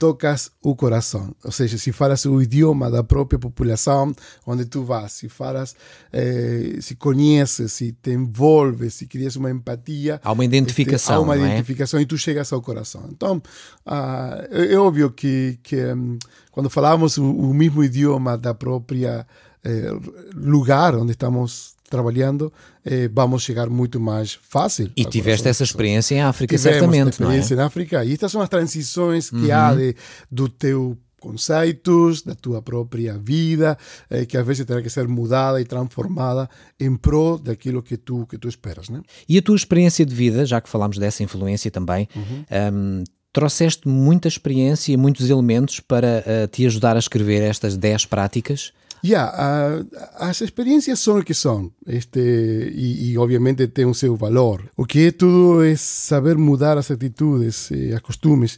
tocas 0.04 0.52
o 0.62 0.76
coração. 0.76 1.34
Ou 1.46 1.52
seja, 1.52 1.78
se 1.78 1.94
falas 1.94 2.26
o 2.26 2.42
idioma 2.42 2.92
da 2.92 3.02
própria 3.02 3.40
população 3.40 4.14
onde 4.46 4.66
tu 4.66 4.84
vas, 4.84 5.14
se 5.14 5.30
falas, 5.30 5.78
eh, 6.12 6.76
se 6.82 6.94
conheces, 6.96 7.72
se 7.72 7.94
te 7.94 8.12
envolves, 8.12 8.96
se 8.96 9.08
crias 9.08 9.38
uma 9.38 9.50
empatia. 9.50 10.20
Há 10.22 10.34
uma 10.34 10.44
identificação. 10.44 10.96
Este, 10.96 11.12
há 11.14 11.20
uma 11.22 11.36
é? 11.38 11.54
identificação 11.54 12.02
e 12.02 12.06
tu 12.06 12.18
chegas 12.18 12.52
ao 12.52 12.62
coração. 12.62 13.08
Então, 13.10 13.42
ah, 13.86 14.46
é, 14.52 14.74
é 14.74 14.78
óbvio 14.78 15.10
que, 15.10 15.58
que 15.64 15.78
um, 15.94 16.20
quando 16.52 16.70
falamos 16.70 17.18
o, 17.18 17.24
o, 17.24 17.54
mesmo 17.54 17.82
idioma 17.82 18.38
da 18.38 18.54
própria 18.54 19.26
eh, 19.64 19.92
lugar 20.36 20.96
onde 20.96 21.12
estamos 21.12 21.74
trabalhando, 21.90 22.52
eh, 22.84 23.10
vamos 23.14 23.44
chegar 23.44 23.70
muito 23.70 24.00
mais 24.00 24.34
fácil. 24.34 24.92
E 24.96 25.06
tiveste 25.06 25.48
essa 25.48 25.64
experiência 25.64 26.16
em 26.16 26.22
África, 26.22 26.56
Tivemos 26.58 26.80
certamente, 26.80 27.12
experiência 27.12 27.56
não 27.56 27.62
é? 27.62 27.66
em 27.66 27.68
África. 27.68 28.06
E 28.06 28.14
estas 28.14 28.32
são 28.32 28.42
as 28.42 28.50
transições 28.50 29.30
que 29.30 29.36
uhum. 29.36 29.56
há 29.56 29.74
de, 29.76 29.96
do 30.32 30.50
teu 30.50 30.98
conceitos, 31.24 32.22
da 32.22 32.36
tua 32.36 32.62
própria 32.62 33.18
vida, 33.18 33.78
eh, 34.10 34.26
que 34.26 34.38
às 34.38 34.46
vezes 34.46 34.66
terá 34.66 34.82
que 34.82 34.90
ser 34.90 35.08
mudada 35.08 35.62
e 35.62 35.64
transformada 35.64 36.50
em 36.78 36.98
prol 36.98 37.38
daquilo 37.38 37.82
que 37.82 37.96
tu, 37.96 38.26
que 38.26 38.38
tu 38.38 38.50
esperas. 38.50 38.90
Né? 38.90 39.02
E 39.30 39.38
a 39.38 39.42
tua 39.42 39.56
experiência 39.56 40.06
de 40.06 40.14
vida, 40.14 40.46
já 40.46 40.60
que 40.60 40.68
falámos 40.68 40.98
dessa 40.98 41.24
influência 41.24 41.72
também, 41.72 42.10
uhum. 42.14 42.44
um, 42.74 43.04
trouxeste 43.32 43.88
muita 43.88 44.28
experiência 44.28 44.92
e 44.92 44.98
muitos 44.98 45.30
elementos 45.30 45.80
para 45.80 46.24
uh, 46.26 46.48
te 46.48 46.66
ajudar 46.66 46.98
a 46.98 47.00
escrever 47.00 47.42
estas 47.42 47.78
10 47.78 48.06
práticas? 48.06 48.74
Yeah, 49.06 49.34
uh, 49.36 49.86
as 50.18 50.40
experiências 50.40 50.98
são 51.00 51.20
o 51.20 51.24
que 51.24 51.34
são 51.34 51.70
este, 51.86 52.22
e, 52.22 53.12
e, 53.12 53.18
obviamente 53.18 53.68
tem 53.68 53.86
o 53.86 53.94
seu 53.94 54.16
valor. 54.16 54.64
O 54.78 54.86
que 54.86 55.08
é 55.08 55.12
tudo 55.12 55.62
é 55.62 55.76
saber 55.76 56.38
mudar 56.38 56.78
as 56.78 56.90
atitudes, 56.90 57.70
eh, 57.70 57.94
os 57.94 58.00
costumes, 58.00 58.58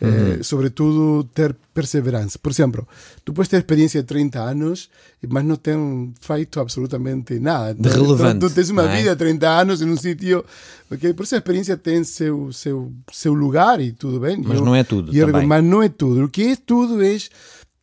uhum. 0.00 0.08
eh, 0.08 0.42
sobretudo 0.42 1.24
ter 1.34 1.54
perseverança. 1.74 2.38
Por 2.38 2.50
exemplo, 2.50 2.88
tu 3.22 3.34
podes 3.34 3.50
ter 3.50 3.58
experiência 3.58 4.00
de 4.00 4.06
30 4.06 4.40
anos, 4.40 4.88
mas 5.28 5.44
não 5.44 5.56
ter 5.56 5.76
feito 6.20 6.58
absolutamente 6.58 7.38
nada. 7.38 7.74
De 7.74 7.90
relevante. 7.90 8.40
Tu, 8.40 8.48
tu 8.48 8.54
tens 8.54 8.70
uma 8.70 8.90
é? 8.90 8.96
vida 8.96 9.10
de 9.10 9.16
30 9.16 9.46
anos 9.46 9.82
em 9.82 9.90
um 9.90 9.96
sítio. 9.98 10.42
Okay? 10.90 11.12
Por 11.12 11.24
isso 11.24 11.34
a 11.34 11.38
experiência 11.38 11.76
tem 11.76 12.02
seu, 12.02 12.50
seu, 12.50 12.90
seu 13.12 13.34
lugar 13.34 13.78
e 13.78 13.92
tudo 13.92 14.20
bem. 14.20 14.38
Mas 14.42 14.58
eu, 14.58 14.64
não 14.64 14.74
é 14.74 14.84
tudo. 14.84 15.14
Eu, 15.14 15.28
mas 15.46 15.62
não 15.62 15.82
é 15.82 15.90
tudo. 15.90 16.24
O 16.24 16.28
que 16.30 16.52
é 16.52 16.56
tudo 16.56 17.02
é 17.02 17.18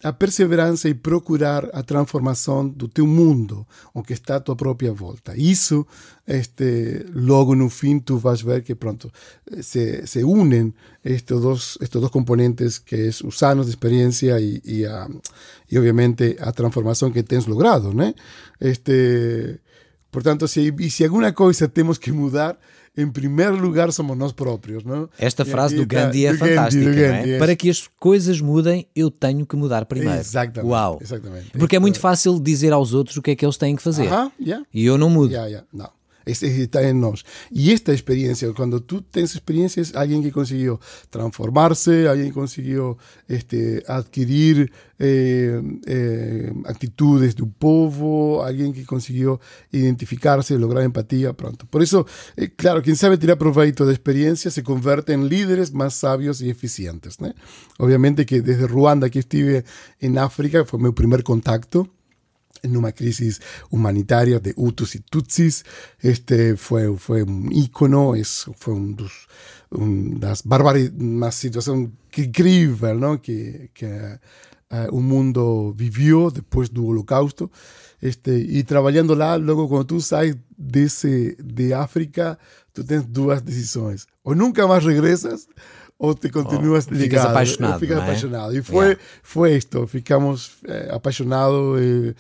a 0.02 0.14
perseverança 0.14 0.88
e 0.88 0.94
procurar 0.94 1.70
a 1.74 1.84
transformação 1.84 2.68
do 2.68 2.88
teu 2.88 3.06
mundo, 3.06 3.68
o 3.94 4.02
que 4.02 4.14
está 4.14 4.38
à 4.38 4.40
tua 4.40 4.56
própria 4.56 4.94
volta. 4.94 5.34
Isso, 5.36 5.86
este, 6.26 7.06
logo 7.14 7.54
no 7.54 7.70
fim, 7.70 8.00
tu 8.00 8.18
vais 8.18 8.42
ver 8.42 8.64
que 8.64 8.76
pronto 8.76 9.12
se, 9.62 10.08
se 10.08 10.24
unem 10.24 10.74
estes 11.04 11.42
dois, 11.42 11.78
estes 11.82 12.00
dois 12.00 12.12
componentes, 12.12 12.78
que 12.78 12.96
é 12.96 13.10
os 13.10 13.44
anos 13.44 13.66
de 13.66 13.72
experiência 13.72 14.40
e, 14.40 14.62
e, 14.64 14.86
a, 14.86 15.10
e 15.70 15.78
obviamente 15.78 16.38
a 16.40 16.52
transformação 16.54 17.12
que 17.12 17.22
tens 17.22 17.46
logrado, 17.46 17.94
né? 17.94 18.14
Este, 18.62 19.60
portanto, 20.10 20.48
se, 20.48 20.74
se 20.90 21.04
alguma 21.04 21.34
coisa 21.34 21.68
temos 21.68 21.98
que 21.98 22.12
mudar, 22.12 22.58
em 23.02 23.10
primeiro 23.10 23.56
lugar 23.56 23.92
somos 23.92 24.18
nós 24.18 24.32
próprios. 24.32 24.84
Não? 24.84 25.10
Esta 25.18 25.46
frase 25.46 25.76
do 25.76 25.86
Gandhi 25.86 26.26
é 26.26 26.34
do 26.34 26.38
fantástica. 26.38 26.86
Gandhi, 26.86 27.02
Gandhi, 27.02 27.32
é? 27.34 27.38
Para 27.40 27.56
que 27.56 27.70
as 27.70 27.88
coisas 28.00 28.42
mudem, 28.42 28.88
eu 28.96 29.10
tenho 29.10 29.46
que 29.46 29.56
mudar 29.56 29.86
primeiro. 29.86 30.20
Exatamente. 30.20 30.70
Uau. 30.70 31.00
Exatamente. 31.02 31.52
Porque 31.58 31.76
é 31.76 31.80
muito 31.80 32.00
fácil 32.00 32.40
dizer 32.40 32.74
aos 32.74 32.94
outros 32.94 33.18
o 33.18 33.22
que 33.22 33.32
é 33.32 33.36
que 33.36 33.46
eles 33.46 33.58
têm 33.58 33.76
que 33.76 33.82
fazer. 33.82 34.08
Uh 34.08 34.12
-huh, 34.12 34.32
yeah. 34.40 34.66
E 34.74 34.86
eu 34.86 34.98
não 34.98 35.10
mudo. 35.10 35.32
Yeah, 35.32 35.48
yeah. 35.48 35.68
Não. 35.74 35.99
Está 36.32 36.88
en 36.88 37.00
nos. 37.00 37.26
Y 37.50 37.72
esta 37.72 37.92
experiencia, 37.92 38.52
cuando 38.54 38.82
tú 38.82 39.02
tienes 39.02 39.36
experiencias, 39.36 39.96
alguien 39.96 40.24
que 40.24 40.32
consiguió 40.32 40.80
transformarse, 41.10 42.08
alguien 42.08 42.30
que 42.30 42.34
consiguió 42.34 42.98
este, 43.28 43.84
adquirir 43.88 44.72
eh, 45.02 45.62
eh, 45.86 46.52
actitudes 46.66 47.36
de 47.36 47.44
un 47.44 47.54
povo, 47.54 48.44
alguien 48.44 48.74
que 48.74 48.86
consiguió 48.86 49.40
identificarse, 49.72 50.58
lograr 50.58 50.84
empatía 50.84 51.32
pronto. 51.34 51.66
Por 51.66 51.82
eso, 51.82 52.06
eh, 52.36 52.50
claro, 52.56 52.82
quien 52.82 52.98
sabe 52.98 53.18
tirar 53.18 53.38
provecho 53.38 53.86
de 53.86 53.94
experiencia 53.94 54.52
se 54.52 54.64
convierte 54.64 55.14
en 55.14 55.30
líderes 55.30 55.74
más 55.74 55.94
sabios 55.94 56.42
y 56.42 56.50
eficientes. 56.50 57.18
Obviamente 57.78 58.26
que 58.26 58.42
desde 58.42 58.68
Ruanda, 58.68 59.10
que 59.10 59.20
estuve 59.20 59.64
en 60.00 60.18
África, 60.18 60.66
fue 60.66 60.80
mi 60.80 60.92
primer 60.92 61.24
contacto 61.24 61.90
en 62.64 62.78
una 62.78 62.92
crisis 62.92 63.42
humanitaria 63.70 64.40
de 64.40 64.54
Hutus 64.56 64.96
y 64.96 65.00
Tutsis. 65.00 65.66
Este 66.00 66.56
fue, 66.56 66.96
fue 66.98 67.24
un 67.24 67.52
ícono, 67.52 68.16
es, 68.16 68.46
fue 68.58 68.74
un, 68.74 68.98
un, 69.72 70.20
das 70.20 70.44
una 70.46 71.32
situación 71.32 71.98
increíble 72.16 72.96
¿no? 72.96 73.22
que, 73.22 73.72
que 73.74 74.20
uh, 74.72 74.96
un 74.96 75.06
mundo 75.06 75.74
vivió 75.76 76.30
después 76.32 76.74
del 76.74 76.86
holocausto. 76.86 77.52
Este, 78.02 78.38
y 78.38 78.64
trabajando 78.64 79.16
lá, 79.16 79.38
luego 79.38 79.68
cuando 79.68 79.86
tú 79.86 80.00
sales 80.00 80.38
de, 80.56 80.84
ese, 80.84 81.36
de 81.38 81.76
África, 81.76 82.40
tú 82.72 82.84
tienes 82.84 83.12
dos 83.12 83.44
decisiones. 83.44 84.08
O 84.24 84.34
nunca 84.34 84.68
más 84.68 84.84
regresas, 84.84 85.50
ou 86.00 86.16
te 86.16 86.30
continuas 86.30 86.88
oh, 86.90 86.94
ligado. 86.94 87.10
Ficas 87.10 87.26
apaixonado. 87.26 87.80
Ficas 87.80 87.98
apaixonado. 88.00 88.58
E 88.58 88.64
foi, 88.64 88.86
yeah. 88.86 89.02
foi 89.22 89.56
isto. 89.58 89.86
Ficamos 89.86 90.54
eh, 90.66 90.90
apaixonados 90.92 91.80
eh, 91.82 92.16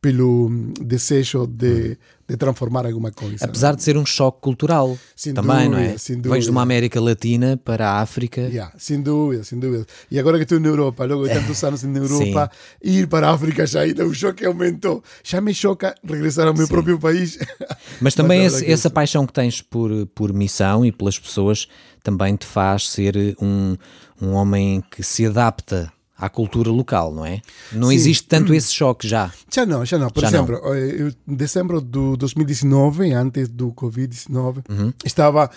pelo 0.00 0.50
desejo 0.80 1.46
de, 1.46 1.96
de, 2.30 2.36
transformar 2.36 2.86
alguma 2.86 3.10
coisa. 3.10 3.44
Apesar 3.44 3.74
de 3.74 3.82
ser 3.82 3.96
um 3.96 4.06
choque 4.06 4.40
cultural 4.40 4.96
sem 5.14 5.34
também, 5.34 5.68
dúvida, 5.68 5.70
não 5.70 5.78
é? 5.78 5.98
Sem 5.98 6.16
dúvida. 6.16 6.34
Vens 6.34 6.44
de 6.44 6.50
uma 6.50 6.62
América 6.62 7.00
Latina 7.00 7.60
para 7.62 7.90
a 7.90 8.00
África. 8.00 8.42
Yeah, 8.42 8.72
sem 8.78 9.00
dúvida, 9.00 9.44
sem 9.44 9.58
dúvida. 9.58 9.86
E 10.10 10.18
agora 10.18 10.36
que 10.38 10.44
estou 10.44 10.60
na 10.60 10.68
Europa, 10.68 11.04
logo 11.04 11.26
de 11.26 11.34
tantos 11.34 11.62
anos 11.64 11.82
na 11.82 11.98
Europa, 12.00 12.50
ir 12.82 13.06
para 13.08 13.28
a 13.28 13.32
África 13.32 13.66
já 13.66 13.80
ainda 13.80 14.04
o 14.06 14.14
choque 14.14 14.44
aumentou. 14.44 15.02
Já 15.22 15.40
me 15.40 15.54
choca 15.54 15.94
regressar 16.04 16.46
ao 16.46 16.54
meu 16.54 16.66
Sim. 16.66 16.72
próprio 16.72 16.98
país. 16.98 17.38
Mas 18.00 18.14
também 18.14 18.44
Mas 18.44 18.54
esse, 18.54 18.72
essa 18.72 18.90
paixão 18.90 19.26
que 19.26 19.32
tens 19.32 19.60
por, 19.62 20.06
por 20.14 20.32
missão 20.32 20.84
e 20.84 20.92
pelas 20.92 21.18
pessoas 21.18 21.68
também 22.02 22.36
te 22.36 22.46
faz 22.46 22.88
ser 22.88 23.36
um, 23.40 23.76
um 24.20 24.32
homem 24.32 24.82
que 24.90 25.02
se 25.02 25.26
adapta 25.26 25.92
à 26.20 26.28
cultura 26.28 26.70
local, 26.70 27.12
não 27.12 27.24
é? 27.24 27.40
Não 27.72 27.88
Sim. 27.88 27.94
existe 27.94 28.28
tanto 28.28 28.52
esse 28.52 28.72
choque 28.72 29.08
já. 29.08 29.32
Já 29.50 29.64
não, 29.64 29.84
já 29.84 29.98
não. 29.98 30.10
Por 30.10 30.20
já 30.20 30.28
exemplo, 30.28 30.60
não. 30.62 30.74
Eh, 30.74 31.12
em 31.26 31.34
dezembro 31.34 31.80
de 31.80 32.16
2019, 32.18 33.12
antes 33.12 33.48
do 33.48 33.72
Covid-19, 33.72 34.64
uhum. 34.68 34.92
estava 35.04 35.50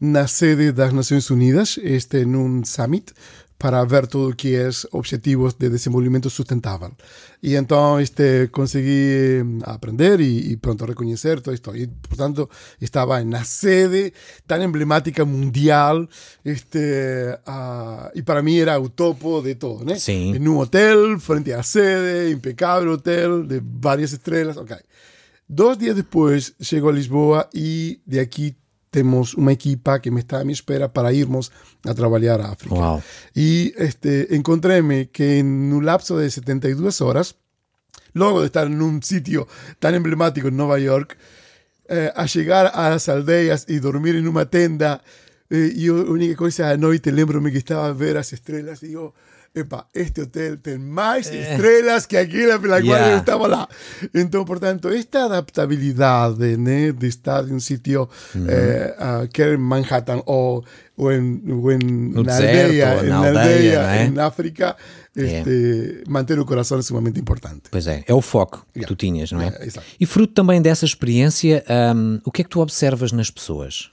na 0.00 0.26
sede 0.26 0.72
das 0.72 0.92
Nações 0.92 1.28
Unidas, 1.30 1.78
este, 1.82 2.24
num 2.24 2.62
summit, 2.64 3.12
para 3.60 3.84
ver 3.84 4.06
todo 4.06 4.30
o 4.30 4.34
que 4.34 4.56
é 4.56 4.70
objetivos 4.90 5.52
de 5.52 5.68
desenvolvimento 5.68 6.30
sustentável. 6.30 6.92
E 7.42 7.54
então 7.56 8.00
este, 8.00 8.48
consegui 8.48 9.44
aprender 9.64 10.18
e, 10.18 10.52
e 10.52 10.56
pronto 10.56 10.86
reconhecer 10.86 11.42
todo 11.42 11.52
isto. 11.52 11.76
E, 11.76 11.86
portanto, 11.86 12.48
estava 12.80 13.22
na 13.22 13.44
sede 13.44 14.14
tão 14.46 14.62
emblemática 14.62 15.26
mundial 15.26 16.08
este, 16.42 16.78
uh, 17.46 18.10
e 18.14 18.22
para 18.22 18.40
mim 18.42 18.56
era 18.56 18.80
o 18.80 18.88
topo 18.88 19.42
de 19.42 19.54
todo. 19.56 19.84
Né? 19.84 19.96
Sim. 19.96 20.34
Em 20.34 20.48
um 20.48 20.56
hotel, 20.56 21.20
frente 21.20 21.52
à 21.52 21.62
sede, 21.62 22.32
impecável 22.32 22.92
hotel, 22.92 23.42
de 23.42 23.60
várias 23.62 24.12
estrelas. 24.12 24.56
Ok. 24.56 24.74
Dois 25.46 25.76
dias 25.76 25.96
depois, 25.96 26.54
chego 26.62 26.88
a 26.88 26.92
Lisboa 26.92 27.46
e 27.52 28.00
de 28.06 28.20
aqui 28.20 28.56
temos 28.90 29.34
uma 29.34 29.52
equipa 29.52 30.00
que 30.00 30.10
me 30.10 30.20
está 30.20 30.40
à 30.40 30.44
minha 30.44 30.52
espera 30.52 30.88
para 30.88 31.12
irmos 31.12 31.50
a 31.86 31.94
trabalhar 31.94 32.40
a 32.40 32.52
África. 32.52 32.74
Wow. 32.74 33.02
E 33.34 33.72
este, 33.76 34.28
encontrei-me 34.34 35.06
que 35.06 35.42
no 35.42 35.80
lapso 35.80 36.18
de 36.18 36.30
72 36.30 37.00
horas, 37.00 37.36
logo 38.14 38.40
de 38.40 38.46
estar 38.46 38.68
num 38.68 39.00
sítio 39.00 39.46
tão 39.78 39.94
emblemático 39.94 40.48
em 40.48 40.50
Nova 40.50 40.78
York, 40.80 41.14
eh, 41.88 42.12
a 42.14 42.26
chegar 42.26 42.66
às 42.74 43.08
aldeias 43.08 43.64
e 43.68 43.78
dormir 43.80 44.16
em 44.16 44.26
uma 44.26 44.44
tenda, 44.44 45.00
eh, 45.50 45.72
e 45.74 45.88
a 45.88 45.92
única 45.92 46.36
coisa 46.36 46.68
à 46.68 46.76
noite, 46.76 47.10
lembro-me 47.10 47.50
que 47.50 47.58
estava 47.58 47.88
a 47.88 47.92
ver 47.92 48.16
as 48.16 48.32
estrelas 48.32 48.82
e 48.82 48.88
digo, 48.88 49.14
epa, 49.54 49.88
este 49.92 50.22
hotel 50.22 50.60
tiene 50.60 50.78
más 50.78 51.26
eh. 51.28 51.52
estrellas 51.52 52.06
que 52.06 52.18
aquella 52.18 52.54
en 52.54 52.68
la 52.68 52.82
cual 52.82 53.12
estaba 53.12 53.48
lá. 53.48 53.68
Entonces, 54.14 54.46
por 54.46 54.60
tanto, 54.60 54.90
esta 54.90 55.24
adaptabilidad 55.24 56.36
de, 56.36 56.56
né, 56.56 56.92
de 56.92 57.08
estar 57.08 57.44
sitio, 57.60 58.08
uh 58.34 58.38
-huh. 58.38 58.46
eh, 58.48 59.24
uh, 59.24 59.28
quer 59.28 59.54
en 59.54 59.60
Manhattan 59.60 60.22
o, 60.26 60.62
o 60.96 61.10
en, 61.10 61.42
o 61.50 61.70
en 61.70 62.12
no 62.12 62.22
na 62.22 62.32
deserto, 62.32 62.60
aldeia, 62.60 63.02
na 63.02 63.18
aldeia, 63.18 63.40
aldeia 63.40 64.02
é? 64.02 64.06
en 64.06 64.18
África, 64.18 64.76
este, 65.16 66.02
é. 66.02 66.10
manter 66.10 66.38
o 66.38 66.44
coração 66.44 66.78
é 66.78 66.82
sumamente 66.82 67.18
importante. 67.18 67.68
Pois 67.70 67.86
é, 67.86 68.04
é 68.06 68.14
o 68.14 68.20
foco 68.20 68.64
yeah. 68.74 68.80
que 68.80 68.86
tu 68.86 68.96
tinhas, 68.96 69.32
não 69.32 69.40
é? 69.40 69.48
Yeah, 69.48 69.82
e 69.98 70.06
fruto 70.06 70.32
também 70.34 70.62
dessa 70.62 70.84
experiência, 70.84 71.64
um, 71.96 72.20
o 72.24 72.30
que 72.30 72.42
é 72.42 72.44
que 72.44 72.50
tu 72.50 72.60
observas 72.60 73.12
nas 73.12 73.30
pessoas? 73.30 73.90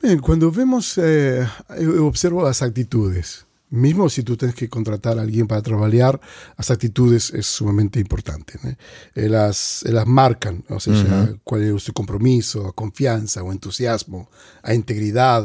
Bem, 0.00 0.18
quando 0.18 0.50
vemos, 0.50 0.98
eh, 0.98 1.48
eu, 1.78 1.96
eu 1.96 2.06
observo 2.06 2.44
as 2.44 2.60
atitudes. 2.60 3.45
Mismo 3.76 4.08
si 4.08 4.22
tú 4.22 4.36
tienes 4.36 4.56
que 4.56 4.68
contratar 4.68 5.18
a 5.18 5.22
alguien 5.22 5.46
para 5.46 5.62
trabajar, 5.62 6.20
las 6.56 6.70
actitudes 6.70 7.32
es 7.32 7.46
sumamente 7.46 8.00
importante. 8.00 8.58
¿no? 8.62 8.74
Ellas, 9.14 9.84
ellas 9.86 10.06
marcan, 10.06 10.64
o 10.68 10.80
sea, 10.80 10.92
uh 10.92 10.96
-huh. 10.96 11.40
cuál 11.44 11.62
es 11.62 11.82
su 11.82 11.92
compromiso, 11.92 12.66
a 12.66 12.72
confianza, 12.72 13.42
o 13.42 13.52
entusiasmo, 13.52 14.28
a 14.62 14.74
integridad, 14.74 15.44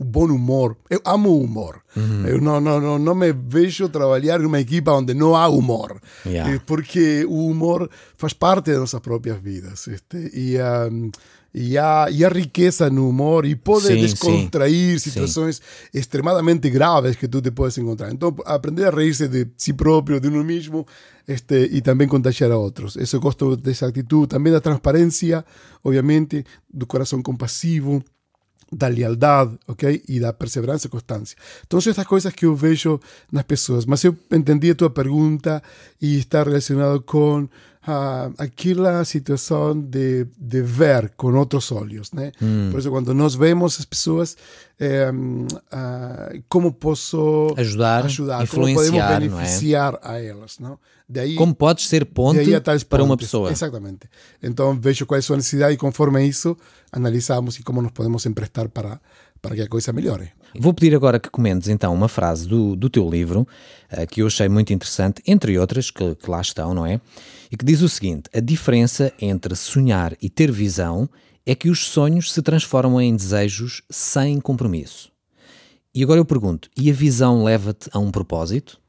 o 0.00 0.04
bom 0.04 0.30
humor. 0.32 0.76
Eu 0.88 1.00
amo 1.04 1.30
o 1.30 1.42
humor. 1.44 1.82
Uhum. 1.94 2.26
Eu 2.26 2.40
não, 2.40 2.60
não, 2.60 2.80
não, 2.80 2.98
não 2.98 3.14
me 3.14 3.32
vejo 3.32 3.88
trabalhar 3.88 4.40
numa 4.40 4.58
equipa 4.58 4.92
onde 4.92 5.12
não 5.12 5.36
há 5.36 5.46
humor. 5.48 6.00
Yeah. 6.24 6.54
Eh, 6.54 6.60
porque 6.64 7.24
o 7.28 7.46
humor 7.46 7.90
faz 8.16 8.32
parte 8.32 8.70
das 8.70 8.80
nossas 8.80 9.00
próprias 9.00 9.38
vidas. 9.42 9.86
Este, 9.88 10.30
e, 10.32 10.56
um, 10.58 11.10
e, 11.52 11.76
há, 11.76 12.06
e 12.10 12.24
há 12.24 12.28
riqueza 12.28 12.88
no 12.90 13.08
humor 13.08 13.44
e 13.44 13.56
pode 13.56 13.86
sim, 13.86 13.96
descontrair 13.96 14.98
sim, 15.00 15.10
situações 15.10 15.56
sim. 15.56 15.98
extremadamente 15.98 16.70
graves 16.70 17.16
que 17.16 17.28
tu 17.28 17.42
te 17.42 17.50
podes 17.50 17.76
encontrar. 17.78 18.12
Então, 18.12 18.34
aprender 18.44 18.86
a 18.86 18.90
reírse 18.90 19.28
de 19.28 19.48
si 19.56 19.72
próprio, 19.72 20.20
de 20.20 20.28
uno 20.28 20.44
mismo, 20.44 20.86
este, 21.26 21.68
y 21.70 21.82
también 21.82 22.08
contagiar 22.08 22.52
a 22.52 22.58
otros. 22.58 22.96
Eso 22.96 23.20
gosto 23.20 23.56
dessa 23.56 23.86
atitude, 23.86 24.28
também 24.28 24.52
da 24.52 24.60
transparência, 24.60 25.44
obviamente, 25.82 26.44
do 26.68 26.86
coração 26.86 27.22
compassivo, 27.22 28.02
da 28.70 28.88
lealdade, 28.88 29.58
ok? 29.66 30.02
E 30.08 30.20
da 30.20 30.32
perseverança 30.32 30.86
e 30.86 30.90
constância. 30.90 31.36
Então, 31.66 31.80
são 31.80 31.90
estas 31.90 32.06
coisas 32.06 32.32
que 32.32 32.46
eu 32.46 32.54
vejo 32.54 33.00
nas 33.32 33.42
pessoas. 33.42 33.84
Mas 33.84 34.04
eu 34.04 34.16
entendi 34.30 34.70
a 34.70 34.74
tua 34.74 34.90
pergunta 34.90 35.62
e 36.00 36.18
está 36.18 36.42
relacionado 36.42 37.00
com 37.02 37.42
uh, 37.42 38.34
aquela 38.38 39.04
situação 39.04 39.78
de, 39.78 40.26
de 40.38 40.62
ver 40.62 41.12
com 41.16 41.34
outros 41.34 41.70
olhos, 41.72 42.12
né? 42.12 42.32
Mm. 42.40 42.70
Por 42.70 42.80
isso, 42.80 42.90
quando 42.90 43.14
nós 43.14 43.34
vemos 43.34 43.78
as 43.78 43.84
pessoas, 43.84 44.36
eh, 44.78 45.10
uh, 45.10 46.42
como 46.48 46.72
posso 46.72 47.54
ajudar, 47.56 48.04
ajudar 48.04 48.46
como 48.48 48.72
podemos 48.72 49.04
beneficiar 49.04 49.94
é? 49.94 49.98
a 50.02 50.22
elas, 50.22 50.58
não? 50.58 50.78
Daí, 51.08 51.34
como 51.34 51.52
podes 51.52 51.88
ser 51.88 52.06
ponte 52.06 52.48
para 52.88 53.02
uma 53.02 53.16
pessoa. 53.16 53.50
Exatamente. 53.50 54.08
Então, 54.40 54.78
vejo 54.78 55.04
qual 55.04 55.16
é 55.16 55.18
a 55.18 55.22
sua 55.22 55.36
necessidade 55.36 55.74
e 55.74 55.76
conforme 55.76 56.24
isso, 56.24 56.56
analisamos 56.92 57.58
e 57.58 57.64
como 57.64 57.82
nos 57.82 57.90
podemos 57.90 58.24
emprestar 58.26 58.68
para, 58.68 59.00
para 59.40 59.54
que 59.54 59.62
a 59.62 59.68
coisa 59.68 59.92
melhore. 59.92 60.32
Vou 60.58 60.74
pedir 60.74 60.94
agora 60.94 61.20
que 61.20 61.30
comentes 61.30 61.68
então 61.68 61.94
uma 61.94 62.08
frase 62.08 62.46
do, 62.48 62.74
do 62.74 62.90
teu 62.90 63.08
livro, 63.08 63.46
uh, 63.92 64.06
que 64.06 64.22
eu 64.22 64.26
achei 64.26 64.48
muito 64.48 64.72
interessante, 64.72 65.22
entre 65.26 65.58
outras 65.58 65.90
que, 65.90 66.14
que 66.14 66.30
lá 66.30 66.40
estão, 66.40 66.74
não 66.74 66.84
é? 66.84 67.00
E 67.50 67.56
que 67.56 67.64
diz 67.64 67.82
o 67.82 67.88
seguinte: 67.88 68.28
a 68.34 68.40
diferença 68.40 69.12
entre 69.20 69.54
sonhar 69.54 70.16
e 70.20 70.28
ter 70.28 70.50
visão 70.50 71.08
é 71.46 71.54
que 71.54 71.68
os 71.68 71.86
sonhos 71.86 72.32
se 72.32 72.42
transformam 72.42 73.00
em 73.00 73.14
desejos 73.14 73.82
sem 73.88 74.40
compromisso. 74.40 75.10
E 75.94 76.02
agora 76.02 76.20
eu 76.20 76.24
pergunto: 76.24 76.68
e 76.76 76.90
a 76.90 76.94
visão 76.94 77.44
leva-te 77.44 77.88
a 77.92 77.98
um 77.98 78.10
propósito? 78.10 78.79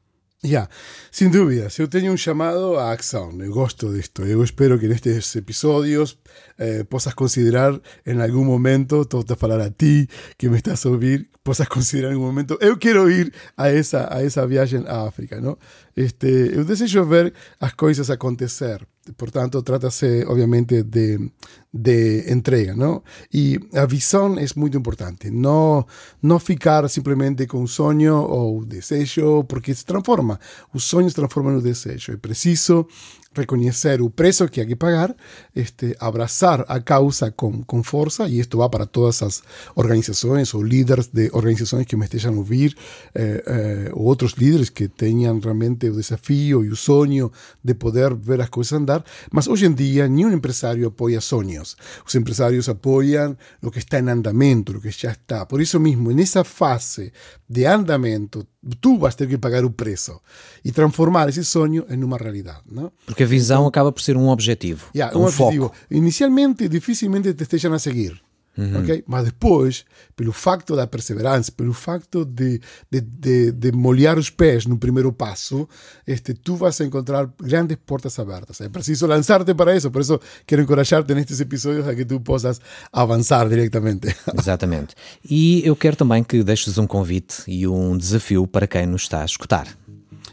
Ya, 0.44 0.68
sin 1.12 1.30
duda, 1.30 1.70
si 1.70 1.82
yo 1.82 1.88
tengo 1.88 2.10
un 2.10 2.16
llamado 2.16 2.80
a 2.80 2.90
acción, 2.90 3.40
eu 3.40 3.52
gosto 3.52 3.94
esto. 3.94 4.26
Yo 4.26 4.42
espero 4.42 4.76
que 4.76 4.86
en 4.86 4.92
estos 4.92 5.36
episodios 5.36 6.18
eh, 6.58 6.82
puedas 6.82 7.14
considerar 7.14 7.80
en 8.04 8.20
algún 8.20 8.48
momento, 8.48 9.04
todo 9.04 9.22
te 9.22 9.34
hablar 9.40 9.60
a 9.60 9.70
ti 9.70 10.08
que 10.38 10.50
me 10.50 10.56
estás 10.56 10.84
a 10.84 10.88
oír, 10.88 11.30
puedas 11.44 11.68
considerar 11.68 12.10
en 12.10 12.14
algún 12.14 12.26
momento, 12.26 12.58
yo 12.60 12.76
quiero 12.80 13.08
ir 13.08 13.32
a 13.56 13.70
esa, 13.70 14.12
a 14.12 14.22
esa 14.22 14.44
viaje 14.44 14.82
a 14.88 15.06
África, 15.06 15.40
¿no? 15.40 15.60
Este, 15.94 16.56
eu 16.56 16.64
desejo 16.64 17.06
ver 17.06 17.32
as 17.60 17.74
coisas 17.74 18.10
acontecer. 18.10 18.88
Portanto, 19.16 19.62
trata-se, 19.62 20.24
obviamente, 20.26 20.82
de, 20.82 21.30
de 21.72 22.30
entrega, 22.30 22.74
não? 22.76 23.02
E 23.32 23.58
a 23.74 23.86
visão 23.86 24.38
é 24.38 24.44
muito 24.56 24.76
importante. 24.76 25.30
Não, 25.30 25.86
não 26.22 26.38
ficar 26.38 26.88
simplesmente 26.88 27.46
com 27.46 27.62
o 27.62 27.68
sonho 27.68 28.16
ou 28.16 28.58
o 28.58 28.64
desejo, 28.64 29.44
porque 29.44 29.74
se 29.74 29.84
transforma. 29.84 30.38
O 30.74 30.78
sonho 30.78 31.08
se 31.08 31.16
transforma 31.16 31.52
no 31.52 31.62
desejo. 31.62 32.12
É 32.12 32.16
preciso 32.16 32.86
reconhecer 33.34 34.00
o 34.00 34.10
preço 34.10 34.48
que 34.48 34.60
há 34.60 34.66
que 34.66 34.76
pagar, 34.76 35.14
este, 35.54 35.96
abraçar 35.98 36.64
a 36.68 36.80
causa 36.80 37.30
com, 37.30 37.62
com 37.62 37.82
força, 37.82 38.28
e 38.28 38.38
isto 38.38 38.58
vai 38.58 38.68
para 38.68 38.86
todas 38.86 39.22
as 39.22 39.42
organizações 39.74 40.52
ou 40.54 40.62
líderes 40.62 41.06
de 41.08 41.30
organizações 41.32 41.86
que 41.86 41.96
me 41.96 42.04
estejam 42.04 42.34
a 42.34 42.36
ouvir, 42.36 42.76
eh, 43.14 43.42
eh, 43.46 43.90
ou 43.94 44.04
outros 44.04 44.32
líderes 44.32 44.68
que 44.68 44.88
tenham 44.88 45.38
realmente 45.38 45.88
o 45.88 45.96
desafio 45.96 46.64
e 46.64 46.68
o 46.68 46.76
sonho 46.76 47.32
de 47.64 47.74
poder 47.74 48.14
ver 48.14 48.40
as 48.40 48.48
coisas 48.48 48.72
andar. 48.72 49.04
Mas 49.30 49.46
hoje 49.46 49.66
em 49.66 49.72
dia, 49.72 50.06
nenhum 50.08 50.30
empresário 50.30 50.86
apoia 50.86 51.20
sonhos. 51.68 52.02
Os 52.06 52.14
empresários 52.14 52.68
apoiam 52.68 53.36
o 53.62 53.70
que 53.70 53.78
está 53.78 53.98
em 53.98 54.08
andamento, 54.08 54.76
o 54.76 54.80
que 54.80 54.90
já 54.90 55.12
está. 55.12 55.46
Por 55.46 55.60
isso 55.60 55.78
mesmo, 55.80 56.12
nessa 56.12 56.44
fase 56.44 57.12
de 57.48 57.66
andamento, 57.66 58.46
tu 58.80 58.98
vas 58.98 59.14
ter 59.14 59.28
que 59.28 59.38
pagar 59.38 59.64
o 59.64 59.70
preço 59.70 60.20
e 60.64 60.72
transformar 60.72 61.28
esse 61.28 61.44
sonho 61.44 61.84
em 61.88 62.02
uma 62.02 62.16
realidade. 62.16 62.62
Não? 62.70 62.92
Porque 63.06 63.22
a 63.22 63.26
visão 63.26 63.66
acaba 63.66 63.92
por 63.92 64.02
ser 64.02 64.16
um 64.16 64.28
objetivo. 64.28 64.88
Yeah, 64.94 65.16
um, 65.16 65.22
um 65.22 65.24
objetivo. 65.24 65.68
Foco. 65.68 65.76
Inicialmente, 65.90 66.68
dificilmente 66.68 67.34
te 67.34 67.42
estejam 67.42 67.72
a 67.72 67.78
seguir. 67.78 68.20
Uhum. 68.56 68.80
Okay? 68.82 69.02
Mas 69.06 69.24
depois, 69.24 69.84
pelo 70.14 70.32
facto 70.32 70.76
da 70.76 70.86
perseverança, 70.86 71.50
pelo 71.52 71.72
facto 71.72 72.24
de, 72.24 72.60
de, 72.90 73.00
de, 73.00 73.52
de, 73.52 73.72
molhar 73.72 74.18
os 74.18 74.28
pés 74.28 74.66
no 74.66 74.76
primeiro 74.78 75.12
passo, 75.12 75.68
este, 76.06 76.34
tu 76.34 76.56
vas 76.56 76.80
a 76.80 76.84
encontrar 76.84 77.30
grandes 77.40 77.78
portas 77.86 78.18
abertas. 78.18 78.60
É 78.60 78.68
preciso 78.68 79.06
lançar-te 79.06 79.54
para 79.54 79.76
isso. 79.76 79.90
Por 79.90 80.02
isso, 80.02 80.20
quero 80.46 80.62
encorajar-te 80.62 81.14
nestes 81.14 81.40
episódios 81.40 81.88
a 81.88 81.94
que 81.94 82.04
tu 82.04 82.20
possas 82.20 82.60
avançar 82.92 83.48
diretamente. 83.48 84.14
Exatamente. 84.38 84.94
E 85.28 85.66
eu 85.66 85.74
quero 85.74 85.96
também 85.96 86.22
que 86.22 86.42
deixes 86.42 86.76
um 86.76 86.86
convite 86.86 87.42
e 87.46 87.66
um 87.66 87.96
desafio 87.96 88.46
para 88.46 88.66
quem 88.66 88.86
nos 88.86 89.02
está 89.02 89.22
a 89.22 89.24
escutar. 89.24 89.66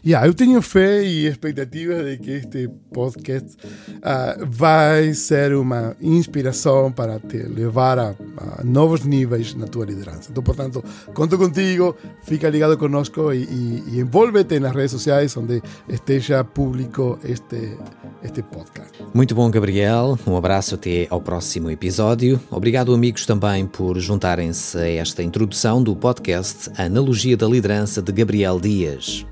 Yeah, 0.04 0.26
eu 0.26 0.32
tenho 0.32 0.62
fé 0.62 1.02
e 1.04 1.26
expectativa 1.26 2.02
de 2.02 2.16
que 2.16 2.30
este 2.30 2.68
podcast 2.90 3.54
uh, 3.98 4.46
vai 4.46 5.12
ser 5.12 5.54
uma 5.54 5.94
inspiração 6.00 6.90
para 6.90 7.18
te 7.18 7.36
levar 7.36 7.98
a, 7.98 8.14
a, 8.38 8.64
novos 8.64 9.04
níveis 9.04 9.54
na 9.54 9.66
tua 9.66 9.84
liderança. 9.84 10.30
Então, 10.30 10.42
portanto, 10.42 10.82
conto 11.12 11.36
contigo, 11.36 11.94
fica 12.24 12.48
ligado 12.48 12.78
conosco 12.78 13.30
e, 13.32 13.44
e, 13.44 13.84
e 13.88 14.00
envolve-te 14.00 14.58
nas 14.58 14.74
redes 14.74 14.92
sociais 14.92 15.36
onde 15.36 15.62
esteja 15.86 16.42
público 16.44 17.18
este, 17.22 17.76
este 18.22 18.42
podcast. 18.42 18.92
Muito 19.12 19.34
bom, 19.34 19.50
Gabriel. 19.50 20.18
Um 20.26 20.34
abraço 20.34 20.76
até 20.76 21.06
ao 21.10 21.20
próximo 21.20 21.70
episódio. 21.70 22.40
Obrigado, 22.50 22.94
amigos, 22.94 23.26
também 23.26 23.66
por 23.66 23.98
juntarem-se 23.98 24.78
a 24.78 24.88
esta 24.88 25.22
introdução 25.22 25.82
do 25.82 25.94
podcast 25.94 26.70
Analogia 26.80 27.36
da 27.36 27.46
Liderança 27.46 28.00
de 28.00 28.12
Gabriel 28.12 28.58
Dias. 28.58 29.26